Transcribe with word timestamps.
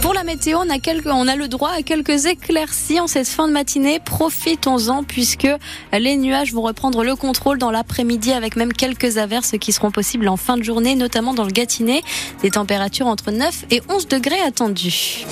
Pour 0.00 0.14
la 0.14 0.24
météo, 0.24 0.58
on 0.58 0.70
a, 0.70 0.78
on 1.12 1.28
a 1.28 1.36
le 1.36 1.46
droit 1.46 1.70
à 1.70 1.82
quelques 1.82 2.24
éclaircies 2.24 2.98
en 2.98 3.06
cette 3.06 3.28
fin 3.28 3.46
de 3.46 3.52
matinée. 3.52 4.00
Profitons-en 4.02 5.04
puisque 5.04 5.46
les 5.92 6.16
nuages 6.16 6.54
vont 6.54 6.62
reprendre 6.62 7.04
le 7.04 7.14
contrôle 7.14 7.58
dans 7.58 7.70
l'après-midi 7.70 8.32
avec 8.32 8.56
même 8.56 8.72
quelques 8.72 9.18
averses 9.18 9.54
qui 9.60 9.72
seront 9.72 9.90
possibles 9.90 10.26
en 10.26 10.38
fin 10.38 10.56
de 10.56 10.62
journée, 10.62 10.94
notamment 10.94 11.34
dans 11.34 11.44
le 11.44 11.52
Gâtinais. 11.52 12.02
Des 12.40 12.50
températures 12.50 13.06
entre 13.06 13.30
9 13.32 13.66
et 13.70 13.82
11 13.90 14.08
degrés 14.08 14.40
attendues. 14.40 15.26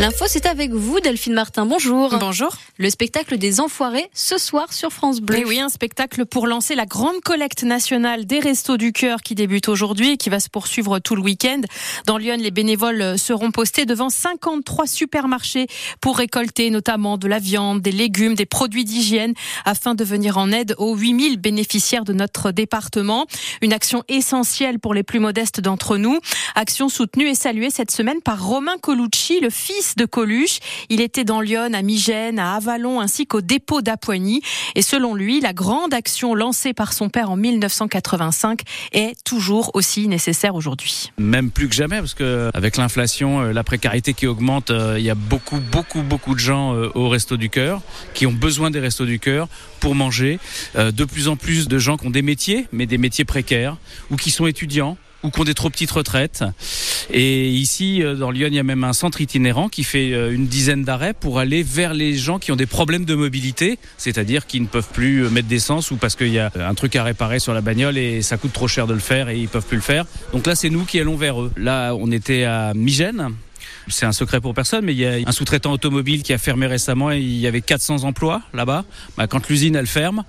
L'info, 0.00 0.24
c'est 0.26 0.46
avec 0.46 0.70
vous, 0.70 0.98
Delphine 1.00 1.34
Martin. 1.34 1.66
Bonjour. 1.66 2.16
Bonjour. 2.18 2.56
Le 2.78 2.88
spectacle 2.88 3.36
des 3.36 3.60
Enfoirés 3.60 4.08
ce 4.14 4.38
soir 4.38 4.72
sur 4.72 4.90
France 4.94 5.20
Bleu. 5.20 5.40
Et 5.40 5.44
oui, 5.44 5.60
un 5.60 5.68
spectacle 5.68 6.24
pour 6.24 6.46
lancer 6.46 6.74
la 6.74 6.86
grande 6.86 7.20
collecte 7.22 7.64
nationale 7.64 8.24
des 8.24 8.38
Restos 8.40 8.78
du 8.78 8.94
Cœur 8.94 9.20
qui 9.20 9.34
débute 9.34 9.68
aujourd'hui 9.68 10.12
et 10.12 10.16
qui 10.16 10.30
va 10.30 10.40
se 10.40 10.48
poursuivre 10.48 11.00
tout 11.00 11.16
le 11.16 11.20
week-end. 11.20 11.60
Dans 12.06 12.16
Lyon, 12.16 12.38
les 12.38 12.50
bénévoles 12.50 13.18
seront 13.18 13.50
postés 13.50 13.84
devant 13.84 14.08
53 14.08 14.86
supermarchés 14.86 15.66
pour 16.00 16.16
récolter 16.16 16.70
notamment 16.70 17.18
de 17.18 17.28
la 17.28 17.38
viande, 17.38 17.82
des 17.82 17.92
légumes, 17.92 18.34
des 18.34 18.46
produits 18.46 18.86
d'hygiène 18.86 19.34
afin 19.66 19.94
de 19.94 20.02
venir 20.02 20.38
en 20.38 20.50
aide 20.50 20.74
aux 20.78 20.96
8000 20.96 21.36
bénéficiaires 21.36 22.06
de 22.06 22.14
notre 22.14 22.52
département. 22.52 23.26
Une 23.60 23.74
action 23.74 24.02
essentielle 24.08 24.78
pour 24.78 24.94
les 24.94 25.02
plus 25.02 25.18
modestes 25.20 25.60
d'entre 25.60 25.98
nous. 25.98 26.20
Action 26.54 26.88
soutenue 26.88 27.28
et 27.28 27.34
saluée 27.34 27.68
cette 27.68 27.90
semaine 27.90 28.22
par 28.22 28.42
Romain 28.42 28.78
Colucci, 28.80 29.40
le 29.40 29.50
fils 29.50 29.89
de 29.96 30.04
Coluche. 30.04 30.58
Il 30.88 31.00
était 31.00 31.24
dans 31.24 31.40
Lyon, 31.40 31.72
à 31.74 31.82
Migène, 31.82 32.38
à 32.38 32.54
Avalon 32.54 33.00
ainsi 33.00 33.26
qu'au 33.26 33.40
dépôt 33.40 33.82
d'Apoigny. 33.82 34.42
Et 34.74 34.82
selon 34.82 35.14
lui, 35.14 35.40
la 35.40 35.52
grande 35.52 35.94
action 35.94 36.34
lancée 36.34 36.72
par 36.72 36.92
son 36.92 37.08
père 37.08 37.30
en 37.30 37.36
1985 37.36 38.60
est 38.92 39.14
toujours 39.24 39.70
aussi 39.74 40.08
nécessaire 40.08 40.54
aujourd'hui. 40.54 41.10
Même 41.18 41.50
plus 41.50 41.68
que 41.68 41.74
jamais, 41.74 41.98
parce 41.98 42.14
que 42.14 42.50
avec 42.54 42.76
l'inflation, 42.76 43.40
euh, 43.40 43.52
la 43.52 43.64
précarité 43.64 44.14
qui 44.14 44.26
augmente, 44.26 44.70
euh, 44.70 44.96
il 44.98 45.04
y 45.04 45.10
a 45.10 45.14
beaucoup, 45.14 45.60
beaucoup, 45.60 46.02
beaucoup 46.02 46.34
de 46.34 46.40
gens 46.40 46.74
euh, 46.74 46.90
au 46.94 47.08
Resto 47.08 47.36
du 47.36 47.50
Cœur 47.50 47.80
qui 48.14 48.26
ont 48.26 48.32
besoin 48.32 48.70
des 48.70 48.80
Restos 48.80 49.06
du 49.06 49.18
Cœur 49.18 49.48
pour 49.80 49.94
manger. 49.94 50.38
De 50.74 51.04
plus 51.04 51.28
en 51.28 51.36
plus 51.36 51.68
de 51.68 51.78
gens 51.78 51.96
qui 51.96 52.06
ont 52.06 52.10
des 52.10 52.22
métiers, 52.22 52.66
mais 52.72 52.86
des 52.86 52.98
métiers 52.98 53.24
précaires, 53.24 53.76
ou 54.10 54.16
qui 54.16 54.30
sont 54.30 54.46
étudiants 54.46 54.96
ou 55.22 55.30
qui 55.30 55.40
ont 55.40 55.44
des 55.44 55.54
trop 55.54 55.70
petites 55.70 55.90
retraites. 55.90 56.44
Et 57.12 57.50
ici, 57.50 58.02
euh, 58.02 58.14
dans 58.14 58.30
Lyon, 58.30 58.48
il 58.50 58.54
y 58.54 58.58
a 58.58 58.62
même 58.62 58.84
un 58.84 58.92
centre 58.92 59.20
itinérant 59.20 59.68
qui 59.68 59.84
fait 59.84 60.12
euh, 60.12 60.32
une 60.32 60.46
dizaine 60.46 60.84
d'arrêts 60.84 61.14
pour 61.14 61.38
aller 61.38 61.62
vers 61.62 61.94
les 61.94 62.14
gens 62.14 62.38
qui 62.38 62.52
ont 62.52 62.56
des 62.56 62.66
problèmes 62.66 63.04
de 63.04 63.14
mobilité, 63.14 63.78
c'est-à-dire 63.98 64.46
qui 64.46 64.60
ne 64.60 64.66
peuvent 64.66 64.88
plus 64.92 65.24
euh, 65.24 65.30
mettre 65.30 65.48
d'essence 65.48 65.90
ou 65.90 65.96
parce 65.96 66.16
qu'il 66.16 66.32
y 66.32 66.38
a 66.38 66.50
un 66.54 66.74
truc 66.74 66.96
à 66.96 67.04
réparer 67.04 67.38
sur 67.38 67.54
la 67.54 67.60
bagnole 67.60 67.98
et 67.98 68.22
ça 68.22 68.36
coûte 68.36 68.52
trop 68.52 68.68
cher 68.68 68.86
de 68.86 68.94
le 68.94 69.00
faire 69.00 69.28
et 69.28 69.38
ils 69.38 69.48
peuvent 69.48 69.66
plus 69.66 69.76
le 69.76 69.82
faire. 69.82 70.06
Donc 70.32 70.46
là, 70.46 70.54
c'est 70.54 70.70
nous 70.70 70.84
qui 70.84 71.00
allons 71.00 71.16
vers 71.16 71.40
eux. 71.40 71.52
Là, 71.56 71.94
on 71.94 72.10
était 72.12 72.44
à 72.44 72.72
Migène. 72.74 73.30
C'est 73.90 74.06
un 74.06 74.12
secret 74.12 74.40
pour 74.40 74.54
personne, 74.54 74.84
mais 74.84 74.92
il 74.92 74.98
y 74.98 75.06
a 75.06 75.18
un 75.26 75.32
sous-traitant 75.32 75.72
automobile 75.72 76.22
qui 76.22 76.32
a 76.32 76.38
fermé 76.38 76.66
récemment 76.66 77.10
et 77.10 77.18
il 77.18 77.36
y 77.36 77.46
avait 77.46 77.60
400 77.60 78.04
emplois 78.04 78.42
là-bas. 78.54 78.84
Bah, 79.16 79.26
quand 79.26 79.48
l'usine, 79.48 79.76
elle 79.76 79.86
ferme, 79.86 80.24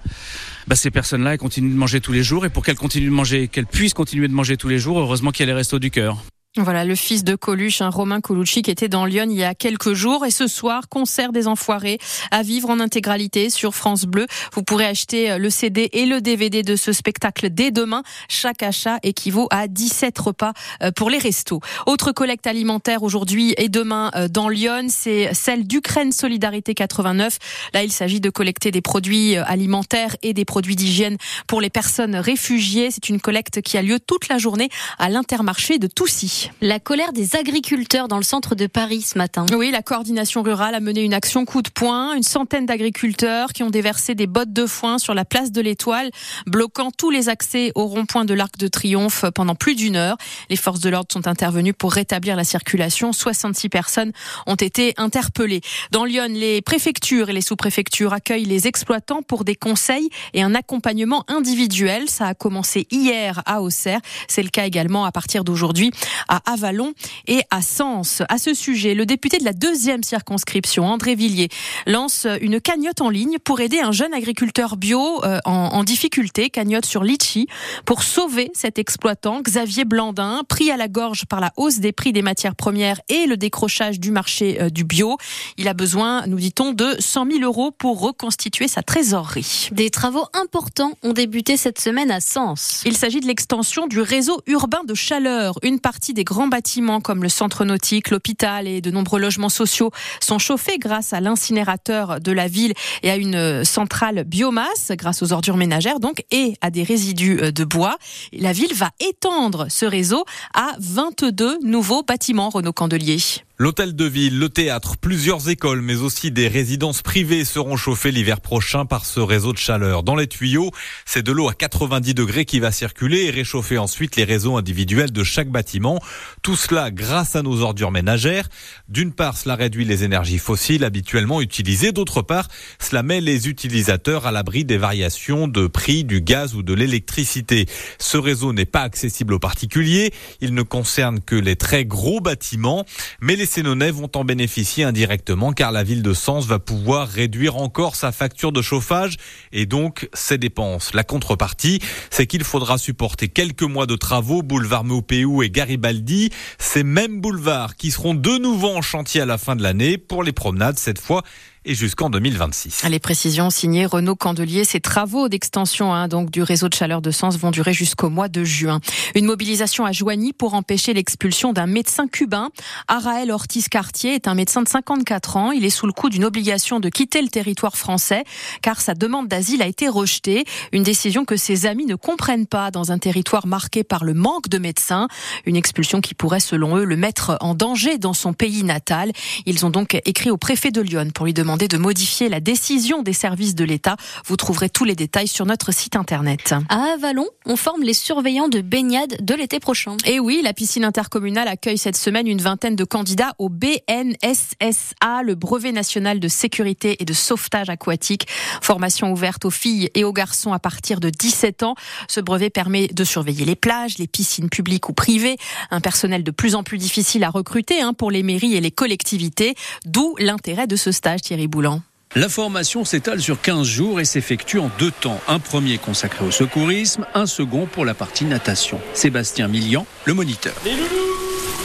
bah, 0.68 0.76
ces 0.76 0.92
personnes-là, 0.92 1.38
continuent 1.38 1.72
de 1.72 1.78
manger 1.78 2.02
tous 2.02 2.12
les 2.12 2.24
jours. 2.24 2.46
Et 2.46 2.50
pour 2.50 2.66
qu'elles 2.66 2.76
continuent 2.76 3.10
de 3.10 3.16
manger, 3.16 3.48
qu'elles 3.48 3.66
puissent 3.68 3.94
continuer 3.94 4.28
de 4.28 4.34
manger 4.34 4.58
tous 4.58 4.68
les 4.68 4.80
jours, 4.80 5.00
heureusement 5.00 5.32
qu'il 5.32 5.46
y 5.46 5.50
a 5.50 5.54
les 5.54 5.58
restos 5.58 5.80
du 5.80 5.92
cœur. 5.92 6.18
Voilà, 6.58 6.84
le 6.84 6.96
fils 6.96 7.24
de 7.24 7.36
Coluche, 7.36 7.82
un 7.82 7.90
Romain 7.90 8.20
Colucci, 8.20 8.62
qui 8.62 8.72
était 8.72 8.90
dans 8.90 9.06
Lyon 9.06 9.28
il 9.30 9.38
y 9.38 9.44
a 9.46 9.56
quelques 9.56 9.94
jours. 9.94 10.26
Et 10.26 10.32
ce 10.32 10.48
soir, 10.48 10.90
concert 10.90 11.32
des 11.32 11.48
Enfoirés 11.48 11.98
à 12.30 12.44
vivre 12.44 12.70
en 12.70 12.82
intégralité 12.82 13.50
sur 13.50 13.74
France 13.74 14.04
Bleu. 14.04 14.28
Vous 14.52 14.62
pourrez 14.62 14.86
acheter 14.86 15.38
le 15.38 15.50
CD 15.50 15.90
et 15.94 16.06
le 16.06 16.20
DVD 16.20 16.62
de 16.62 16.76
ce 16.76 16.92
spectacle 16.92 17.52
dès 17.52 17.72
demain. 17.72 18.04
Chaque 18.28 18.64
achat 18.64 18.98
équivaut 19.02 19.48
à 19.50 19.70
17 19.70 20.20
repas 20.20 20.52
euh, 20.84 20.92
pour 20.92 21.10
les 21.10 21.20
restos. 21.20 21.62
Autre 21.86 22.12
collecte 22.12 22.46
alimentaire 22.46 23.04
aujourd'hui 23.04 23.54
et 23.56 23.70
demain 23.70 24.12
euh, 24.16 24.28
dans 24.28 24.50
Lyon, 24.50 24.88
c'est 24.90 25.34
celle 25.34 25.66
d'Ukraine 25.66 26.12
Solidarité 26.12 26.74
89. 26.74 27.38
Là, 27.74 27.86
il 27.86 27.94
s'agit 27.94 28.20
de 28.20 28.30
collecter 28.30 28.72
des 28.72 28.82
produits 28.82 29.38
euh, 29.38 29.46
alimentaires 29.46 30.18
et 30.22 30.34
des 30.34 30.44
produits 30.44 30.76
d'hygiène 30.76 31.16
pour 31.48 31.62
les 31.62 31.70
personnes 31.70 32.18
réfugiées. 32.18 32.92
C'est 32.92 33.08
une 33.08 33.22
collecte 33.22 33.62
qui 33.62 33.78
a 33.78 33.82
lieu 33.82 34.02
toute 34.02 34.28
la 34.28 34.38
journée 34.38 34.68
à 35.00 35.08
l'intermarché 35.08 35.80
de 35.80 35.88
Toussy. 35.88 36.41
La 36.62 36.80
colère 36.80 37.14
des 37.14 37.36
agriculteurs 37.36 38.08
dans 38.08 38.18
le 38.18 38.24
centre 38.24 38.56
de 38.56 38.68
Paris 38.68 39.02
ce 39.02 39.18
matin. 39.18 39.46
Oui, 39.56 39.72
la 39.72 39.82
coordination 39.82 40.42
rurale 40.42 40.76
a 40.76 40.80
mené 40.80 41.02
une 41.02 41.14
action 41.14 41.46
coup 41.46 41.62
de 41.62 41.70
poing. 41.70 42.14
Une 42.14 42.24
centaine 42.24 42.66
d'agriculteurs 42.66 43.54
qui 43.54 43.64
ont 43.64 43.70
déversé 43.70 44.16
des 44.16 44.28
bottes 44.28 44.54
de 44.54 44.66
foin 44.66 44.98
sur 44.98 45.14
la 45.14 45.26
place 45.26 45.52
de 45.52 45.62
l'Étoile, 45.62 46.12
bloquant 46.46 46.92
tous 46.92 47.10
les 47.10 47.30
accès 47.30 47.72
au 47.76 47.86
rond-point 47.86 48.26
de 48.26 48.34
l'Arc 48.34 48.58
de 48.58 48.68
Triomphe 48.68 49.26
pendant 49.36 49.56
plus 49.56 49.76
d'une 49.76 49.96
heure. 49.96 50.18
Les 50.50 50.56
forces 50.56 50.80
de 50.80 50.90
l'ordre 50.90 51.10
sont 51.12 51.28
intervenues 51.28 51.74
pour 51.74 51.94
rétablir 51.94 52.36
la 52.36 52.44
circulation. 52.44 53.14
66 53.14 53.70
personnes 53.70 54.12
ont 54.48 54.56
été 54.56 54.94
interpellées. 54.98 55.62
Dans 55.92 56.06
Lyon, 56.06 56.28
les 56.30 56.62
préfectures 56.62 57.30
et 57.30 57.34
les 57.34 57.42
sous-préfectures 57.42 58.14
accueillent 58.14 58.46
les 58.46 58.68
exploitants 58.68 59.22
pour 59.22 59.44
des 59.44 59.56
conseils 59.56 60.10
et 60.34 60.42
un 60.42 60.56
accompagnement 60.56 61.24
individuel. 61.28 62.10
Ça 62.10 62.28
a 62.28 62.34
commencé 62.34 62.88
hier 62.92 63.42
à 63.46 63.62
Auxerre. 63.62 64.00
C'est 64.28 64.44
le 64.44 64.50
cas 64.50 64.66
également 64.66 65.06
à 65.06 65.12
partir 65.12 65.44
d'aujourd'hui 65.44 65.92
à 66.32 66.42
Avalon 66.52 66.94
et 67.28 67.42
à 67.52 67.62
Sens. 67.62 68.24
À 68.30 68.38
ce 68.38 68.54
sujet, 68.54 68.96
le 68.96 69.06
député 69.06 69.38
de 69.38 69.44
la 69.44 69.54
deuxième 69.54 70.02
circonscription, 70.02 70.86
André 70.86 71.14
Villiers, 71.14 71.50
lance 71.86 72.26
une 72.42 72.62
cagnotte 72.62 73.02
en 73.02 73.10
ligne 73.10 73.38
pour 73.44 73.60
aider 73.60 73.82
un 73.82 73.92
jeune 73.92 74.14
agriculteur 74.14 74.78
bio 74.78 75.24
euh, 75.26 75.40
en, 75.46 75.52
en, 75.52 75.84
difficulté, 75.84 76.50
cagnotte 76.50 76.86
sur 76.86 77.04
Litchi, 77.04 77.48
pour 77.86 78.02
sauver 78.02 78.50
cet 78.54 78.80
exploitant, 78.80 79.42
Xavier 79.42 79.84
Blandin, 79.84 80.44
pris 80.48 80.72
à 80.72 80.78
la 80.78 80.88
gorge 80.88 81.26
par 81.26 81.42
la 81.42 81.52
hausse 81.58 81.80
des 81.80 81.92
prix 81.92 82.14
des 82.14 82.22
matières 82.22 82.56
premières 82.56 83.02
et 83.10 83.26
le 83.26 83.36
décrochage 83.36 84.00
du 84.00 84.12
marché 84.12 84.62
euh, 84.62 84.70
du 84.70 84.86
bio. 84.86 85.18
Il 85.58 85.68
a 85.68 85.74
besoin, 85.74 86.26
nous 86.28 86.40
dit-on, 86.40 86.72
de 86.72 86.96
100 86.98 87.30
000 87.30 87.44
euros 87.44 87.72
pour 87.72 88.00
reconstituer 88.00 88.70
sa 88.70 88.84
trésorerie. 88.84 89.68
Des 89.74 89.90
travaux 89.90 90.26
importants 90.34 90.94
ont 91.04 91.14
débuté 91.14 91.58
cette 91.58 91.80
semaine 91.80 92.10
à 92.10 92.22
Sens. 92.22 92.82
Il 92.86 92.96
s'agit 92.96 93.20
de 93.20 93.28
l'extension 93.28 93.88
du 93.88 94.00
réseau 94.00 94.42
urbain 94.48 94.84
de 94.86 94.94
chaleur. 94.94 95.60
Une 95.64 95.80
partie 95.82 96.14
des 96.14 96.21
des 96.22 96.24
grands 96.24 96.48
bâtiments 96.48 97.02
comme 97.02 97.24
le 97.24 97.30
centre 97.30 97.66
nautique, 97.66 98.12
l'hôpital 98.12 98.68
et 98.68 98.80
de 98.80 98.92
nombreux 98.92 99.20
logements 99.20 99.50
sociaux 99.50 99.90
sont 100.20 100.38
chauffés 100.38 100.78
grâce 100.78 101.14
à 101.14 101.20
l'incinérateur 101.20 102.20
de 102.20 102.32
la 102.32 102.48
ville 102.48 102.74
et 103.02 103.10
à 103.10 103.16
une 103.16 103.66
centrale 103.66 104.24
biomasse 104.24 104.92
grâce 104.92 105.24
aux 105.24 105.34
ordures 105.34 105.58
ménagères 105.58 106.00
donc 106.00 106.24
et 106.30 106.54
à 106.62 106.70
des 106.70 106.84
résidus 106.84 107.40
euh, 107.42 107.52
de 107.52 107.64
bois. 107.64 107.98
La 108.34 108.54
ville 108.54 108.76
va 108.76 108.92
étendre 109.00 109.66
ce 109.72 109.88
réseau 109.88 110.24
à 110.54 110.74
22 110.78 111.58
nouveaux 111.64 112.04
bâtiments 112.04 112.50
Renault 112.50 112.72
Candelier. 112.72 113.18
L'hôtel 113.62 113.96
de 113.96 114.06
ville, 114.06 114.40
le 114.40 114.50
théâtre, 114.50 114.98
plusieurs 114.98 115.48
écoles, 115.48 115.84
mais 115.84 115.98
aussi 115.98 116.32
des 116.32 116.48
résidences 116.48 117.04
privées 117.04 117.46
seront 117.46 117.78
chauffées 117.78 118.10
l'hiver 118.10 118.42
prochain 118.42 118.88
par 118.88 119.06
ce 119.06 119.20
réseau 119.20 119.54
de 119.54 119.60
chaleur. 119.60 120.02
Dans 120.02 120.16
les 120.16 120.26
tuyaux, 120.26 120.72
c'est 121.06 121.22
de 121.22 121.32
l'eau 121.32 121.48
à 121.48 121.54
90 121.54 122.16
degrés 122.16 122.46
qui 122.46 122.60
va 122.60 122.72
circuler 122.72 123.26
et 123.26 123.30
réchauffer 123.30 123.78
ensuite 123.78 124.16
les 124.16 124.24
réseaux 124.24 124.58
individuels 124.58 125.12
de 125.12 125.24
chaque 125.24 125.50
bâtiment. 125.50 126.02
Tout 126.42 126.56
cela 126.56 126.90
grâce 126.90 127.36
à 127.36 127.44
nos 127.44 127.62
ordures 127.62 127.92
ménagères. 127.92 128.50
D'une 128.90 129.14
part, 129.14 129.38
cela 129.38 129.54
réduit 129.54 129.86
les 129.86 130.04
énergies 130.04 130.40
fossiles 130.40 130.84
habituellement 130.84 131.40
utilisées. 131.40 131.92
D'autre 131.92 132.24
part, 132.24 132.48
cela 132.80 133.04
met 133.04 133.22
les 133.22 133.48
utilisateurs 133.48 134.26
à 134.26 134.32
l'abri 134.32 134.66
des 134.66 134.80
variations 134.80 135.48
de 135.48 135.68
prix 135.68 136.04
du 136.04 136.22
gaz 136.22 136.56
ou 136.56 136.64
de 136.64 136.74
l'électricité. 136.74 137.68
Ce 138.00 138.18
réseau 138.18 138.54
n'est 138.54 138.66
pas 138.66 138.82
accessible 138.82 139.36
aux 139.36 139.40
particuliers. 139.40 140.12
Il 140.40 140.56
ne 140.56 140.64
concerne 140.64 141.20
que 141.20 141.36
les 141.36 141.58
très 141.58 141.86
gros 141.86 142.22
bâtiments, 142.22 142.88
mais 143.22 143.36
les 143.36 143.51
Sénonais 143.52 143.92
vont 143.92 144.10
en 144.16 144.24
bénéficier 144.24 144.86
indirectement 144.86 145.52
car 145.52 145.74
la 145.74 145.84
ville 145.84 146.04
de 146.04 146.14
Sens 146.14 146.46
va 146.46 146.58
pouvoir 146.58 147.10
réduire 147.10 147.58
encore 147.58 147.98
sa 147.98 148.14
facture 148.14 148.54
de 148.54 148.62
chauffage 148.62 149.18
et 149.52 149.66
donc 149.66 150.08
ses 150.14 150.38
dépenses. 150.38 150.94
La 150.94 151.04
contrepartie, 151.04 151.82
c'est 152.12 152.28
qu'il 152.28 152.46
faudra 152.46 152.78
supporter 152.78 153.28
quelques 153.28 153.64
mois 153.64 153.88
de 153.88 153.98
travaux 153.98 154.42
boulevard 154.42 154.86
Maupéou 154.86 155.44
et 155.44 155.50
Garibaldi, 155.50 156.30
ces 156.60 156.86
mêmes 156.86 157.20
boulevards 157.20 157.76
qui 157.76 157.92
seront 157.92 158.14
de 158.14 158.38
nouveau 158.38 158.70
en 158.70 158.82
chantier 158.82 159.20
à 159.20 159.26
la 159.26 159.38
fin 159.38 159.58
de 159.58 159.64
l'année 159.64 159.98
pour 159.98 160.24
les 160.24 160.32
promenades 160.32 160.80
cette 160.80 161.02
fois 161.02 161.22
et 161.64 161.76
jusqu'en 161.76 162.10
2026. 162.10 162.86
Les 162.90 163.00
précisions 163.00 163.52
signées 163.52 163.86
Renaud 163.86 164.16
Candelier. 164.16 164.66
Ces 164.66 164.80
travaux 164.80 165.30
d'extension 165.30 165.94
hein, 165.94 166.08
donc 166.08 166.32
du 166.32 166.42
réseau 166.42 166.70
de 166.70 166.74
chaleur 166.74 167.02
de 167.02 167.12
Sens 167.12 167.38
vont 167.38 167.52
durer 167.52 167.72
jusqu'au 167.72 168.10
mois 168.10 168.30
de 168.30 168.44
juin. 168.44 168.80
Une 169.14 169.26
mobilisation 169.26 169.86
à 169.86 169.92
Joigny 169.92 170.34
pour 170.34 170.56
empêcher 170.56 170.94
l'expulsion 170.94 171.54
d'un 171.54 171.68
médecin 171.68 172.08
cubain. 172.08 172.50
Araël 172.88 173.30
Ortiz 173.30 173.68
Cartier 173.70 174.16
est 174.16 174.28
un 174.28 174.34
médecin 174.34 174.64
de 174.64 174.68
54 174.68 175.38
ans. 175.38 175.52
Il 175.52 175.64
est 175.64 175.70
sous 175.70 175.86
le 175.86 175.94
coup 175.94 176.10
d'une 176.10 176.26
obligation 176.26 176.80
de 176.80 176.90
quitter 176.90 177.22
le 177.22 177.28
territoire 177.28 177.78
français 177.78 178.24
car 178.64 178.82
sa 178.82 178.96
demande 178.96 179.28
d'asile 179.28 179.62
a 179.62 179.68
été 179.68 179.88
rejetée. 179.88 180.46
Une 180.72 180.84
décision 180.84 181.26
que 181.26 181.38
ses 181.38 181.68
amis 181.68 181.86
ne 181.86 181.96
comprennent 181.96 182.48
pas 182.48 182.72
dans 182.72 182.92
un 182.92 182.98
territoire 182.98 183.46
marqué 183.46 183.84
par 183.84 184.04
le 184.04 184.16
manque 184.16 184.50
de 184.50 184.58
médecins. 184.58 185.08
Une 185.46 185.56
expulsion 185.56 186.02
qui 186.02 186.16
pourrait, 186.16 186.40
selon 186.40 186.78
eux, 186.78 186.86
le 186.86 186.98
mettre 186.98 187.38
en 187.40 187.54
danger 187.54 188.00
dans 188.00 188.14
son 188.14 188.34
pays 188.34 188.64
natal. 188.64 189.12
Ils 189.46 189.64
ont 189.64 189.70
donc 189.70 190.02
écrit 190.06 190.32
au 190.32 190.38
préfet 190.38 190.72
de 190.72 190.82
Lyon 190.82 191.10
pour 191.14 191.28
lui 191.28 191.34
demander 191.34 191.51
demandé 191.52 191.68
de 191.68 191.78
modifier 191.78 192.30
la 192.30 192.40
décision 192.40 193.02
des 193.02 193.12
services 193.12 193.56
de 193.56 193.66
l'État. 193.66 193.98
Vous 194.26 194.38
trouverez 194.38 194.70
tous 194.70 194.86
les 194.86 194.96
détails 194.96 195.28
sur 195.28 195.46
notre 195.46 195.74
site 195.74 195.98
internet. 195.98 196.56
À 196.70 196.94
Avalon, 196.94 197.28
on 197.46 197.58
forme 197.58 197.84
les 197.84 197.94
surveillants 197.94 198.48
de 198.48 198.62
baignade 198.62 199.18
de 199.20 199.36
l'été 199.36 199.60
prochain. 199.60 199.98
Et 200.06 200.22
oui, 200.22 200.40
la 200.42 200.54
piscine 200.54 200.86
intercommunale 200.86 201.50
accueille 201.50 201.78
cette 201.78 201.98
semaine 201.98 202.26
une 202.26 202.40
vingtaine 202.40 202.78
de 202.78 202.86
candidats 202.86 203.34
au 203.38 203.50
BNSSA, 203.50 205.24
le 205.26 205.36
brevet 205.36 205.74
national 205.74 206.22
de 206.22 206.30
sécurité 206.30 206.96
et 207.02 207.06
de 207.06 207.12
sauvetage 207.12 207.68
aquatique. 207.68 208.30
Formation 208.62 209.12
ouverte 209.12 209.44
aux 209.44 209.50
filles 209.50 209.90
et 209.94 210.06
aux 210.06 210.14
garçons 210.14 210.54
à 210.54 210.60
partir 210.60 211.02
de 211.02 211.10
17 211.10 211.64
ans. 211.64 211.76
Ce 212.08 212.22
brevet 212.22 212.50
permet 212.50 212.88
de 212.88 213.04
surveiller 213.04 213.44
les 213.44 213.58
plages, 213.58 213.98
les 213.98 214.08
piscines 214.08 214.50
publiques 214.50 214.88
ou 214.88 214.94
privées. 214.94 215.36
Un 215.70 215.82
personnel 215.82 216.24
de 216.24 216.32
plus 216.32 216.56
en 216.56 216.64
plus 216.64 216.78
difficile 216.78 217.26
à 217.26 217.30
recruter 217.30 217.82
hein, 217.82 217.92
pour 217.94 218.10
les 218.10 218.24
mairies 218.24 218.56
et 218.56 218.62
les 218.62 218.72
collectivités. 218.72 219.56
D'où 219.86 220.16
l'intérêt 220.18 220.66
de 220.66 220.78
ce 220.78 220.94
stage, 220.94 221.24
Thierry 221.24 221.41
Boulan. 221.48 221.82
La 222.16 222.28
formation 222.28 222.84
s'étale 222.84 223.22
sur 223.22 223.40
15 223.40 223.66
jours 223.66 224.02
et 224.02 224.06
s'effectue 224.06 224.60
en 224.60 224.70
deux 224.80 224.92
temps. 224.92 225.20
Un 225.30 225.40
premier 225.40 225.78
consacré 225.78 226.26
au 226.26 226.32
secourisme, 226.32 227.06
un 227.14 227.26
second 227.26 227.68
pour 227.68 227.86
la 227.86 227.94
partie 227.94 228.26
natation. 228.26 228.82
Sébastien 228.94 229.48
Millian, 229.48 229.86
le 230.04 230.14
moniteur. 230.14 230.54
Les 230.66 230.72
loulous, 230.72 231.12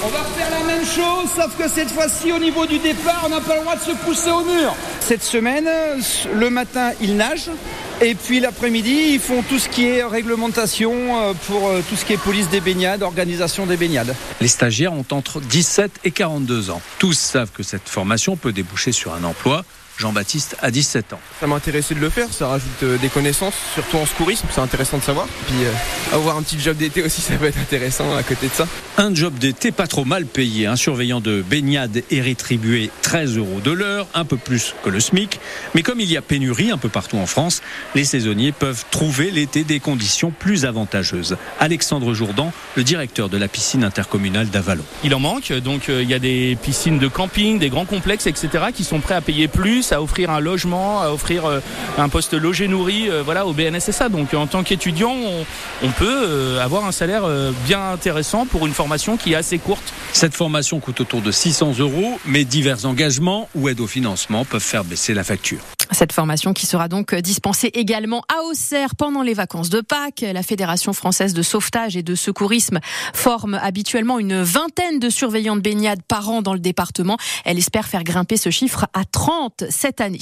on 0.05 0.09
va 0.09 0.23
faire 0.23 0.51
la 0.53 0.65
même 0.65 0.85
chose, 0.85 1.31
sauf 1.35 1.57
que 1.59 1.69
cette 1.69 1.91
fois-ci, 1.91 2.31
au 2.31 2.39
niveau 2.39 2.65
du 2.65 2.79
départ, 2.79 3.25
on 3.27 3.29
n'a 3.29 3.41
pas 3.41 3.57
le 3.57 3.63
droit 3.63 3.75
de 3.75 3.81
se 3.81 3.91
pousser 4.05 4.31
au 4.31 4.45
mur. 4.45 4.73
Cette 5.01 5.25
semaine, 5.25 5.69
le 6.33 6.51
matin, 6.51 6.93
ils 7.01 7.17
nagent. 7.17 7.51
Et 8.03 8.15
puis 8.15 8.41
l'après-midi, 8.41 9.13
ils 9.15 9.19
font 9.19 9.43
tout 9.43 9.59
ce 9.59 9.71
qui 9.71 9.87
est 9.87 10.05
réglementation 10.05 10.93
euh, 10.93 11.33
pour 11.47 11.69
euh, 11.69 11.81
tout 11.89 11.97
ce 11.97 12.05
qui 12.05 12.13
est 12.13 12.19
police 12.19 12.51
des 12.51 12.61
baignades, 12.61 13.03
organisation 13.03 13.65
des 13.65 13.79
baignades. 13.79 14.15
Les 14.43 14.49
stagiaires 14.49 14.93
ont 14.93 15.07
entre 15.13 15.41
17 15.41 16.01
et 16.05 16.11
42 16.11 16.69
ans. 16.71 16.83
Tous 16.99 17.15
savent 17.15 17.51
que 17.53 17.63
cette 17.63 17.89
formation 17.89 18.37
peut 18.37 18.53
déboucher 18.53 18.93
sur 18.93 19.15
un 19.15 19.25
emploi. 19.25 19.65
Jean-Baptiste 19.99 20.57
a 20.61 20.71
17 20.71 21.15
ans. 21.15 21.21
Ça 21.41 21.47
m'a 21.47 21.57
intéressé 21.57 21.95
de 21.95 22.01
le 22.01 22.11
faire, 22.11 22.29
ça 22.31 22.49
rajoute 22.49 22.83
euh, 22.83 22.99
des 22.99 23.09
connaissances, 23.09 23.55
surtout 23.75 23.97
en 23.97 24.07
secourisme, 24.07 24.47
c'est 24.53 24.61
intéressant 24.61 24.99
de 24.99 25.03
savoir. 25.03 25.27
Puis 25.47 25.65
euh, 25.65 26.15
avoir 26.15 26.37
un 26.37 26.43
petit 26.43 26.61
job 26.61 26.77
d'été 26.77 27.03
aussi, 27.05 27.21
ça 27.21 27.35
peut 27.35 27.47
être 27.47 27.59
intéressant 27.59 28.15
à 28.15 28.23
côté 28.23 28.49
de 28.49 28.53
ça. 28.53 28.67
Un 28.99 29.15
job 29.15 29.35
d'été 29.39 29.73
pas 29.73 29.87
trop 29.87 30.05
mal 30.05 30.27
payé. 30.27 30.67
Un 30.67 30.77
surveillant 30.77 31.21
de 31.21 31.43
baignade 31.43 32.03
est 32.11 32.21
rétribué 32.21 32.91
13 33.03 33.39
euros 33.39 33.61
de 33.61 33.71
l'heure, 33.71 34.07
un 34.15 34.25
peu 34.25 34.37
plus 34.37 34.75
que 34.85 34.91
le 34.91 35.01
SMIC. 35.01 35.41
Mais 35.75 35.83
comme 35.83 36.01
il 36.01 36.11
y 36.11 36.17
a 36.17 36.23
pénurie 36.23 36.71
un 36.71 36.79
peu 36.79 36.89
partout 36.89 37.17
en 37.17 37.27
France, 37.27 37.63
les 37.95 38.05
saisonniers 38.05 38.53
peuvent 38.53 38.85
trouver 38.91 39.31
l'été 39.31 39.65
des 39.65 39.81
conditions 39.81 40.31
plus 40.31 40.65
avantageuses. 40.65 41.37
Alexandre 41.61 42.15
Jourdan, 42.15 42.53
le 42.75 42.85
directeur 42.85 43.29
de 43.29 43.37
la 43.37 43.49
piscine 43.49 43.85
intercommunale 43.85 44.49
d'Avalon. 44.49 44.85
Il 45.05 45.15
en 45.15 45.21
manque, 45.21 45.53
donc 45.53 45.89
euh, 45.89 46.03
il 46.03 46.11
y 46.11 46.15
a 46.15 46.19
des 46.19 46.57
piscines 46.63 46.99
de 46.99 47.09
camping, 47.09 47.59
des 47.59 47.69
grands 47.69 47.85
complexes, 47.85 48.27
etc., 48.27 48.67
qui 48.75 48.85
sont 48.85 49.01
prêts 49.01 49.15
à 49.15 49.21
payer 49.21 49.49
plus 49.49 49.86
à 49.93 50.03
offrir 50.03 50.31
un 50.31 50.41
logement, 50.41 51.01
à 51.03 51.11
offrir 51.11 51.45
euh, 51.45 51.61
un 51.99 52.09
poste 52.09 52.35
logé 52.35 52.69
nourri 52.69 53.09
euh, 53.09 53.23
voilà, 53.23 53.47
au 53.47 53.53
BNSSA. 53.53 54.09
Donc 54.09 54.35
en 54.35 54.47
tant 54.47 54.63
qu'étudiant, 54.63 55.15
on, 55.83 55.91
peut 55.91 56.07
euh, 56.09 56.65
avoir 56.65 56.85
un 56.85 56.93
salaire 56.93 57.25
bien 57.67 57.93
intéressant 57.93 58.47
pour 58.47 58.67
une 58.67 58.73
formation 58.73 59.17
qui 59.17 59.33
est 59.33 59.37
assez 59.37 59.59
courte. 59.59 59.93
Cette 60.13 60.35
formation 60.35 60.81
coûte 60.81 61.01
autour 61.01 61.21
de 61.21 61.31
600 61.31 61.75
euros, 61.79 62.19
mais 62.25 62.45
divers 62.45 62.87
engagements 62.87 63.49
ou 63.55 63.69
aides 63.69 63.81
au 63.81 63.87
financement 63.87 64.45
peuvent 64.45 64.61
faire 64.61 64.85
baisser 64.85 65.15
la 65.15 65.25
facture. 65.25 65.76
Cette 65.93 66.13
formation 66.13 66.53
qui 66.53 66.67
sera 66.67 66.89
donc 66.89 67.15
dispensée 67.15 67.71
également 67.75 68.23
à 68.29 68.43
Auxerre 68.45 68.97
pendant 68.97 69.23
les 69.23 69.35
vacances 69.35 69.71
de 69.71 69.81
Pâques. 69.81 70.25
La 70.33 70.43
Fédération 70.43 70.93
française 70.93 71.33
de 71.33 71.43
sauvetage 71.43 71.97
et 71.97 72.03
de 72.03 72.15
secourisme 72.15 72.81
forme 73.15 73.55
habituellement 73.55 74.19
une 74.19 74.43
vingtaine 74.43 74.99
de 74.99 75.09
surveillants 75.11 75.57
de 75.57 75.61
baignade 75.61 76.03
par 76.03 76.29
an 76.29 76.43
dans 76.43 76.55
le 76.55 76.59
département. 76.59 77.17
Elle 77.45 77.59
espère 77.59 77.87
faire 77.87 78.05
grimper 78.05 78.37
ce 78.37 78.51
chiffre 78.51 78.87
à 78.95 79.05
30 79.05 79.65
cette 79.71 80.01
année. 80.01 80.19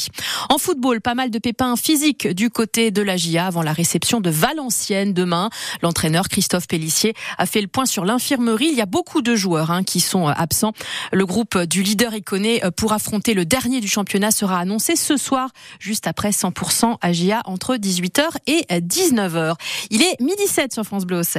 En 0.51 0.59
football, 0.59 1.01
pas 1.01 1.15
mal 1.15 1.31
de 1.31 1.39
pépins 1.39 1.77
physiques 1.77 2.29
du 2.29 2.51
côté 2.51 2.91
de 2.91 3.03
la 3.03 3.17
GIA 3.17 3.47
avant 3.47 3.63
la 3.63 3.73
réception 3.73 4.21
de 4.21 4.31
Valenciennes 4.31 5.15
demain. 5.15 5.51
L'entraîneur 5.83 6.29
Christophe 6.29 6.69
Pellissier 6.69 7.15
a 7.39 7.47
fait 7.47 7.61
le 7.61 7.69
point 7.69 7.87
sur 7.87 8.05
l'infirmerie. 8.05 8.69
Il 8.71 8.77
y 8.77 8.83
a 8.83 8.87
beaucoup 8.87 9.23
de 9.23 9.35
joueurs 9.35 9.71
hein, 9.71 9.83
qui 9.83 10.01
sont 10.01 10.29
absents. 10.29 10.73
Le 11.13 11.25
groupe 11.25 11.57
du 11.59 11.83
leader 11.83 12.15
Iconé 12.15 12.61
pour 12.77 12.93
affronter 12.93 13.35
le 13.35 13.45
dernier 13.45 13.81
du 13.81 13.89
championnat 13.89 14.31
sera 14.31 14.59
annoncé 14.59 14.97
ce 14.97 15.17
soir 15.17 15.51
juste 15.79 16.07
après 16.07 16.31
100% 16.31 16.97
à 17.01 17.13
GIA 17.13 17.43
entre 17.45 17.77
18h 17.77 18.23
et 18.47 18.63
19h. 18.81 19.55
Il 19.91 20.03
est 20.03 20.21
midi 20.21 20.47
7 20.47 20.73
sur 20.73 20.85
France 20.85 21.05
Bleu 21.05 21.23